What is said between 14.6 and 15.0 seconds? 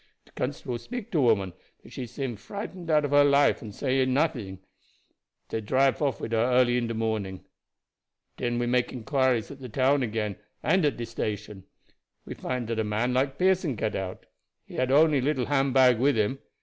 He had